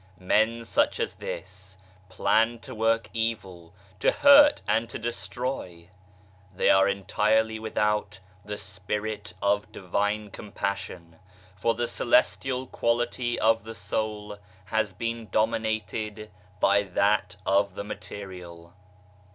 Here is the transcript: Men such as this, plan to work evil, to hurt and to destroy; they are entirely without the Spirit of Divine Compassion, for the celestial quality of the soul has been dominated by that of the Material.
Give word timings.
Men 0.17 0.65
such 0.65 0.99
as 0.99 1.13
this, 1.17 1.77
plan 2.09 2.57
to 2.61 2.73
work 2.73 3.07
evil, 3.13 3.71
to 3.99 4.11
hurt 4.11 4.63
and 4.67 4.89
to 4.89 4.97
destroy; 4.97 5.89
they 6.51 6.71
are 6.71 6.87
entirely 6.89 7.59
without 7.59 8.17
the 8.43 8.57
Spirit 8.57 9.35
of 9.43 9.71
Divine 9.71 10.31
Compassion, 10.31 11.17
for 11.55 11.75
the 11.75 11.87
celestial 11.87 12.65
quality 12.65 13.39
of 13.39 13.63
the 13.63 13.75
soul 13.75 14.39
has 14.65 14.91
been 14.91 15.29
dominated 15.29 16.31
by 16.59 16.81
that 16.81 17.35
of 17.45 17.75
the 17.75 17.83
Material. 17.83 18.73